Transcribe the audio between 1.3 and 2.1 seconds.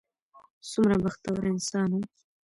انسان و.